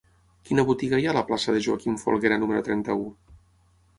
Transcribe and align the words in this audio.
Quina 0.49 0.63
botiga 0.69 0.99
hi 1.01 1.05
ha 1.07 1.11
a 1.11 1.15
la 1.17 1.23
plaça 1.27 1.53
de 1.57 1.61
Joaquim 1.67 1.99
Folguera 2.05 2.39
número 2.45 2.65
trenta-u? 2.71 3.05